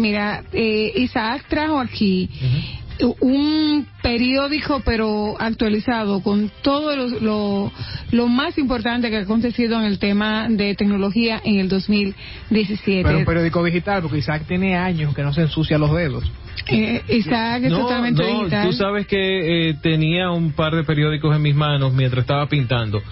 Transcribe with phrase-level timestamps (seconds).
[0.00, 2.28] mira, eh, Isaac trajo aquí
[3.20, 7.72] un periódico pero actualizado con todo lo,
[8.10, 13.02] lo, más importante que ha acontecido en el tema de tecnología en el 2017.
[13.04, 16.30] Pero un periódico digital, porque Isaac tiene años que no se ensucia los dedos.
[16.68, 18.66] Eh, Isaac es totalmente digital.
[18.66, 23.02] Tú sabes que eh, tenía un par de periódicos en mis manos mientras estaba pintando.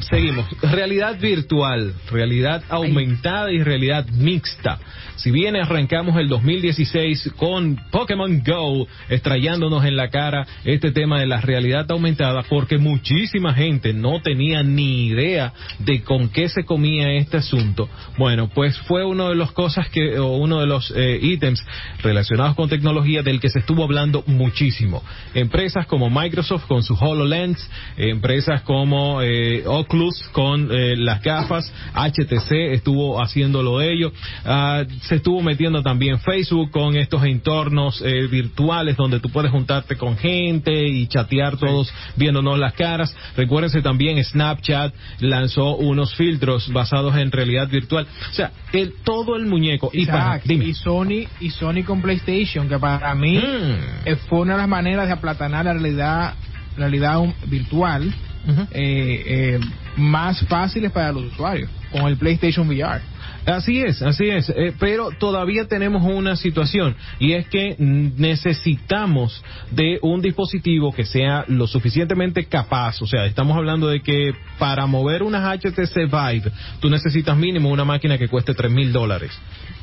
[0.00, 0.46] Seguimos.
[0.62, 4.78] Realidad virtual, realidad aumentada y realidad mixta.
[5.16, 11.26] Si bien arrancamos el 2016 con Pokémon Go estrellándonos en la cara este tema de
[11.26, 17.14] la realidad aumentada porque muchísima gente no tenía ni idea de con qué se comía
[17.14, 17.88] este asunto.
[18.16, 21.64] Bueno, pues fue uno de los cosas que o uno de los eh, ítems
[22.00, 25.02] relacionados con tecnología del que se estuvo hablando muchísimo.
[25.34, 29.87] Empresas como Microsoft con su HoloLens, empresas como eh, Oculus
[30.32, 34.12] con eh, las gafas, HTC estuvo haciendo lo de ello.
[34.44, 39.96] Ah, se estuvo metiendo también Facebook con estos entornos eh, virtuales donde tú puedes juntarte
[39.96, 43.14] con gente y chatear todos viéndonos las caras.
[43.36, 48.06] Recuérdense también Snapchat lanzó unos filtros basados en realidad virtual.
[48.30, 49.90] O sea, el, todo el muñeco.
[49.92, 54.16] y, y Sony y Sony con PlayStation, que para mí mm.
[54.28, 56.34] fue una de las maneras de aplatanar la realidad,
[56.76, 58.14] realidad virtual
[58.46, 59.60] eh, eh,
[59.96, 63.00] más fáciles para los usuarios con el PlayStation VR.
[63.46, 69.98] Así es, así es, eh, pero todavía tenemos una situación y es que necesitamos de
[70.02, 75.22] un dispositivo que sea lo suficientemente capaz, o sea, estamos hablando de que para mover
[75.22, 79.30] unas HTC Vive tú necesitas mínimo una máquina que cueste tres mil dólares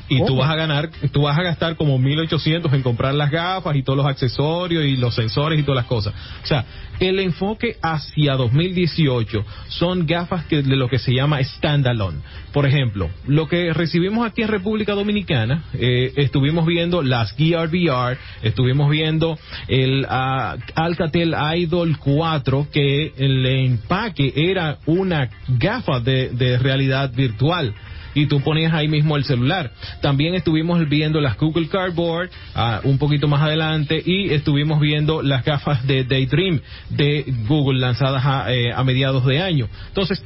[0.08, 3.74] y tú vas a ganar, tú vas a gastar como 1800 en comprar las gafas
[3.76, 6.14] y todos los accesorios y los sensores y todas las cosas.
[6.42, 6.64] O sea,
[7.00, 12.18] el enfoque hacia 2018 son gafas que, de lo que se llama standalone.
[12.52, 18.16] Por ejemplo, lo que recibimos aquí en República Dominicana, eh, estuvimos viendo las Gear VR,
[18.42, 27.12] estuvimos viendo el uh, Alcatel Idol 4, que el empaque era una gafa de realidad
[27.12, 27.74] virtual
[28.16, 29.70] y tú ponías ahí mismo el celular.
[30.00, 35.44] También estuvimos viendo las Google Cardboard ah, un poquito más adelante y estuvimos viendo las
[35.44, 39.68] gafas de Daydream de Google lanzadas a, eh, a mediados de año.
[39.88, 40.24] Entonces,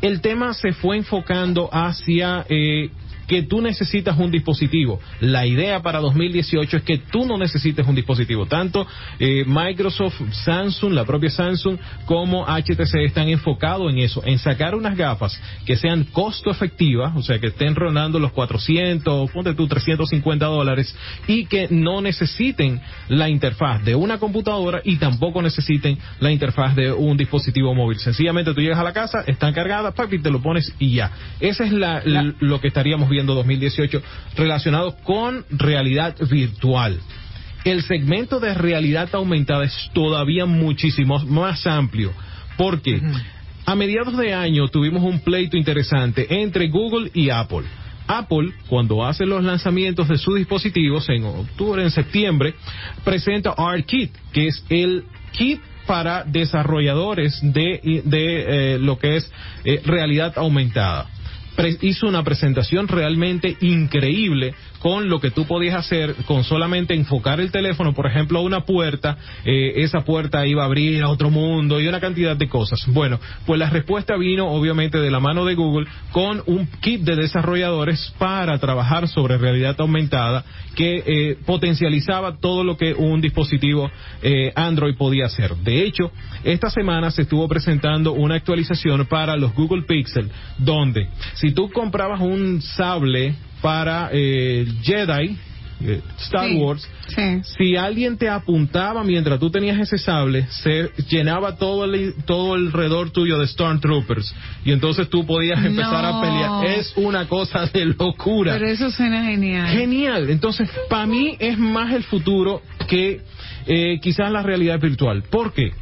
[0.00, 2.90] el tema se fue enfocando hacia eh,
[3.26, 5.00] que tú necesitas un dispositivo.
[5.20, 8.46] La idea para 2018 es que tú no necesites un dispositivo.
[8.46, 8.86] Tanto
[9.18, 14.96] eh, Microsoft, Samsung, la propia Samsung, como HTC están enfocados en eso, en sacar unas
[14.96, 20.46] gafas que sean costo efectivas, o sea, que estén rondando los 400, ponte tú 350
[20.46, 20.94] dólares,
[21.26, 26.92] y que no necesiten la interfaz de una computadora y tampoco necesiten la interfaz de
[26.92, 27.98] un dispositivo móvil.
[27.98, 31.10] Sencillamente tú llegas a la casa, están cargadas, papi, te lo pones y ya.
[31.40, 32.02] Ese es la,
[32.40, 34.02] lo que estaríamos viendo 2018
[34.36, 37.00] relacionado con realidad virtual.
[37.64, 42.12] El segmento de realidad aumentada es todavía muchísimo más amplio.
[42.56, 43.00] porque
[43.64, 47.64] A mediados de año tuvimos un pleito interesante entre Google y Apple.
[48.06, 52.54] Apple, cuando hace los lanzamientos de sus dispositivos en octubre, en septiembre,
[53.02, 59.32] presenta ARKit, que es el kit para desarrolladores de, de eh, lo que es
[59.64, 61.08] eh, realidad aumentada
[61.80, 67.50] hizo una presentación realmente increíble con lo que tú podías hacer con solamente enfocar el
[67.50, 71.80] teléfono, por ejemplo, a una puerta, eh, esa puerta iba a abrir a otro mundo
[71.80, 72.84] y una cantidad de cosas.
[72.88, 77.16] Bueno, pues la respuesta vino obviamente de la mano de Google con un kit de
[77.16, 83.90] desarrolladores para trabajar sobre realidad aumentada que eh, potencializaba todo lo que un dispositivo
[84.22, 85.56] eh, Android podía hacer.
[85.56, 86.12] De hecho,
[86.44, 92.20] esta semana se estuvo presentando una actualización para los Google Pixel, donde si tú comprabas
[92.20, 95.36] un sable para eh, Jedi,
[95.80, 96.88] eh, Star Wars,
[97.58, 103.10] si alguien te apuntaba mientras tú tenías ese sable, se llenaba todo el, todo alrededor
[103.10, 104.34] tuyo de Stormtroopers.
[104.64, 106.78] Y entonces tú podías empezar a pelear.
[106.78, 108.54] Es una cosa de locura.
[108.54, 109.68] Pero eso suena genial.
[109.68, 110.30] Genial.
[110.30, 113.20] Entonces, para mí es más el futuro que
[113.66, 115.24] eh, quizás la realidad virtual.
[115.30, 115.72] ¿Por qué?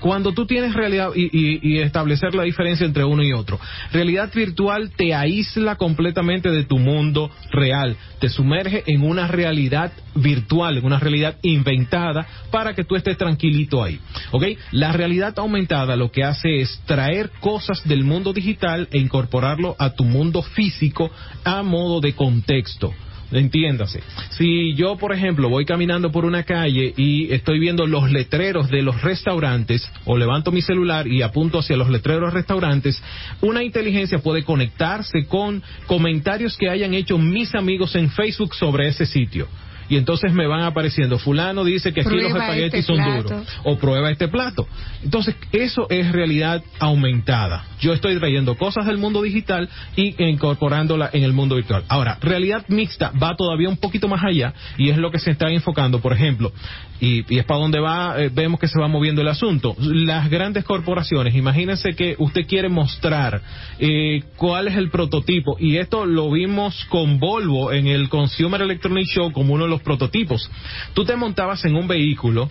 [0.00, 3.58] Cuando tú tienes realidad y, establecer la diferencia entre uno y otro,
[3.92, 10.78] realidad virtual te aísla completamente de tu mundo real, te sumerge en una realidad virtual,
[10.78, 13.98] en una realidad inventada para que tú estés tranquilito ahí.
[14.30, 14.44] ¿Ok?
[14.72, 19.90] La realidad aumentada lo que hace es traer cosas del mundo digital e incorporarlo a
[19.90, 21.10] tu mundo físico
[21.44, 22.92] a modo de contexto.
[23.32, 24.00] Entiéndase.
[24.30, 28.82] Si yo, por ejemplo, voy caminando por una calle y estoy viendo los letreros de
[28.82, 33.02] los restaurantes, o levanto mi celular y apunto hacia los letreros de restaurantes,
[33.40, 39.06] una inteligencia puede conectarse con comentarios que hayan hecho mis amigos en Facebook sobre ese
[39.06, 39.48] sitio
[39.88, 43.76] y entonces me van apareciendo, fulano dice que aquí los espaguetis este son duros, o
[43.78, 44.66] prueba este plato.
[45.02, 47.64] Entonces, eso es realidad aumentada.
[47.80, 51.84] Yo estoy trayendo cosas del mundo digital y incorporándola en el mundo virtual.
[51.88, 55.50] Ahora, realidad mixta va todavía un poquito más allá y es lo que se está
[55.50, 56.52] enfocando, por ejemplo,
[57.00, 59.76] y, es para donde va, eh, vemos que se va moviendo el asunto.
[59.78, 63.42] Las grandes corporaciones, imagínense que usted quiere mostrar
[63.78, 69.06] eh, cuál es el prototipo, y esto lo vimos con Volvo en el Consumer Electronic
[69.06, 70.50] Show como uno de los prototipos.
[70.94, 72.48] Tú te montabas en un vehículo,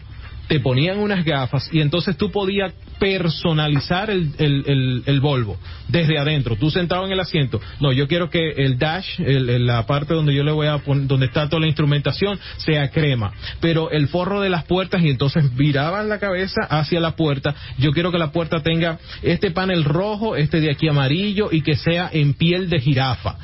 [0.47, 6.55] te ponían unas gafas y entonces tú podías personalizar el, el, el, Volvo desde adentro.
[6.55, 7.59] Tú sentado en el asiento.
[7.79, 11.27] No, yo quiero que el dash, la parte donde yo le voy a poner, donde
[11.27, 13.31] está toda la instrumentación, sea crema.
[13.61, 17.55] Pero el forro de las puertas y entonces viraban la cabeza hacia la puerta.
[17.77, 21.75] Yo quiero que la puerta tenga este panel rojo, este de aquí amarillo y que
[21.75, 23.37] sea en piel de jirafa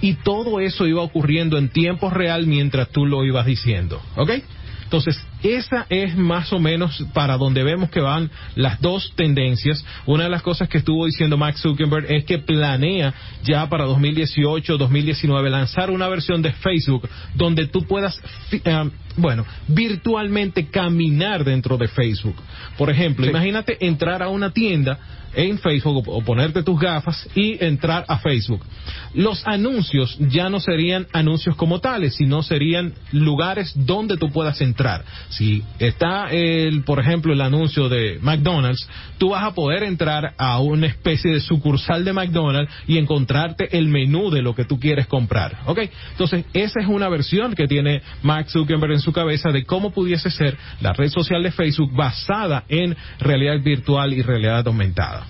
[0.00, 4.30] y todo eso iba ocurriendo en tiempo real mientras tú lo ibas diciendo, ¿ok?
[4.84, 9.84] Entonces, esa es más o menos para donde vemos que van las dos tendencias.
[10.06, 14.76] Una de las cosas que estuvo diciendo Max Zuckerberg es que planea ya para 2018,
[14.76, 18.20] 2019 lanzar una versión de Facebook donde tú puedas,
[18.52, 22.36] eh, bueno, virtualmente caminar dentro de Facebook.
[22.76, 24.98] Por ejemplo, imagínate entrar a una tienda
[25.34, 28.64] en Facebook o ponerte tus gafas y entrar a Facebook.
[29.14, 35.04] Los anuncios ya no serían anuncios como tales, sino serían lugares donde tú puedas entrar.
[35.30, 38.86] Si está, el, por ejemplo, el anuncio de McDonald's,
[39.18, 43.88] tú vas a poder entrar a una especie de sucursal de McDonald's y encontrarte el
[43.88, 45.60] menú de lo que tú quieres comprar.
[45.66, 45.78] ¿Ok?
[46.12, 50.30] Entonces, esa es una versión que tiene Max Zuckerberg en su cabeza de cómo pudiese
[50.30, 55.26] ser la red social de Facebook basada en realidad virtual y realidad aumentada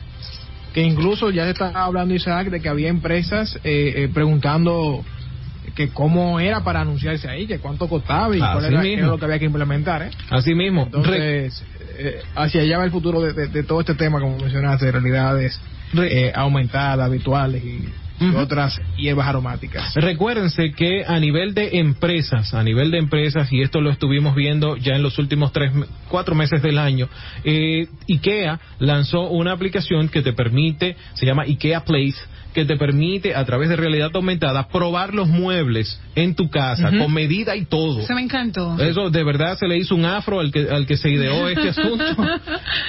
[0.72, 5.04] que incluso ya se está hablando Isaac de que había empresas eh, eh, preguntando
[5.86, 9.38] que cómo era para anunciarse ahí, que cuánto costaba y cuál era, lo que había
[9.38, 10.02] que implementar.
[10.02, 10.10] ¿eh?
[10.28, 10.84] Así mismo.
[10.84, 11.64] Entonces,
[12.34, 15.58] hacia allá va el futuro de, todo este tema, como mencionaste, de realidades
[16.34, 17.88] aumentadas, virtuales y
[18.20, 19.94] y otras hierbas aromáticas.
[19.94, 24.76] Recuérdense que a nivel de empresas, a nivel de empresas, y esto lo estuvimos viendo
[24.76, 25.72] ya en los últimos tres,
[26.08, 27.08] cuatro meses del año,
[27.44, 32.18] eh, IKEA lanzó una aplicación que te permite, se llama IKEA Place,
[32.52, 37.12] que te permite a través de realidad aumentada probar los muebles en tu casa con
[37.12, 38.02] medida y todo.
[38.06, 38.78] Se me encantó.
[38.78, 41.70] Eso de verdad se le hizo un afro al que al que se ideó este
[41.70, 42.04] asunto.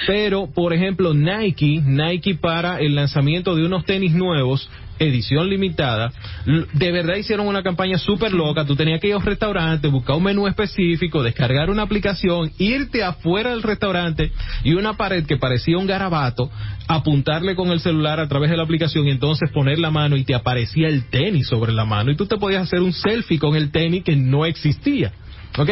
[0.08, 4.70] Pero por ejemplo Nike, Nike para el lanzamiento de unos tenis nuevos
[5.02, 6.12] edición limitada,
[6.46, 10.16] de verdad hicieron una campaña súper loca, tú tenías que ir a un restaurante, buscar
[10.16, 14.32] un menú específico, descargar una aplicación, irte afuera del restaurante
[14.64, 16.50] y una pared que parecía un garabato,
[16.88, 20.24] apuntarle con el celular a través de la aplicación y entonces poner la mano y
[20.24, 23.56] te aparecía el tenis sobre la mano y tú te podías hacer un selfie con
[23.56, 25.12] el tenis que no existía.
[25.58, 25.70] ¿ok?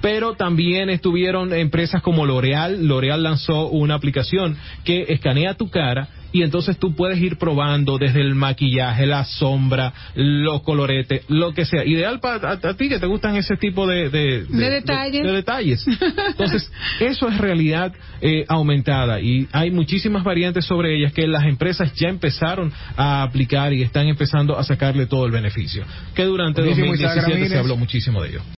[0.00, 2.86] Pero también estuvieron empresas como L'Oreal.
[2.86, 8.20] L'Oreal lanzó una aplicación que escanea tu cara y entonces tú puedes ir probando desde
[8.20, 11.84] el maquillaje, la sombra, los coloretes, lo que sea.
[11.84, 15.24] Ideal para a, ti que te gustan ese tipo de, de, detalles.
[15.24, 15.86] De, detalles.
[16.28, 16.70] Entonces,
[17.00, 22.08] eso es realidad eh, aumentada y hay muchísimas variantes sobre ellas que las empresas ya
[22.08, 25.84] empezaron a aplicar y están empezando a sacarle todo el beneficio.
[26.14, 28.42] Que durante 2017 se habló muchísimo de ello.